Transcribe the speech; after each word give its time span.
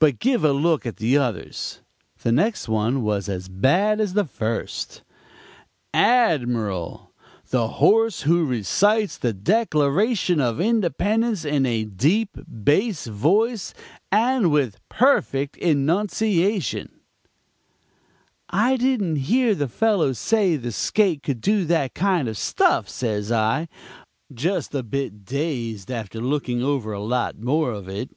'But 0.00 0.18
give 0.18 0.42
a 0.42 0.52
look 0.52 0.84
at 0.84 0.96
the 0.96 1.16
others.' 1.16 1.78
"The 2.24 2.32
next 2.32 2.68
one 2.68 3.04
was 3.04 3.28
as 3.28 3.48
bad 3.48 4.00
as 4.00 4.14
the 4.14 4.24
first: 4.24 5.02
ADMIRAL!!! 5.94 7.12
THE 7.50 7.68
HORSE 7.68 8.22
WHO 8.22 8.46
RECITES 8.46 9.18
THE 9.18 9.32
DECLARATION 9.32 10.40
OF 10.40 10.60
INDEPENDENCE 10.60 11.44
IN 11.44 11.66
A 11.66 11.84
DEEP 11.84 12.30
BASS 12.48 13.06
VOICE 13.06 13.72
AND 14.10 14.50
WITH 14.50 14.80
PERFECT 14.88 15.56
ENUNCIATION 15.58 16.88
"'I 18.48 18.76
didn't 18.76 19.16
hear 19.16 19.54
the 19.54 19.68
fellow 19.68 20.12
say 20.12 20.56
the 20.56 20.72
skate 20.72 21.22
could 21.22 21.40
do 21.40 21.64
that 21.66 21.94
kind 21.94 22.26
of 22.26 22.36
stuff,' 22.36 22.88
says 22.88 23.30
I, 23.30 23.68
just 24.34 24.74
a 24.74 24.82
bit 24.82 25.24
dazed, 25.24 25.92
after 25.92 26.20
looking 26.20 26.60
over 26.60 26.92
a 26.92 27.00
lot 27.04 27.38
more 27.38 27.70
of 27.70 27.88
it. 27.88 28.10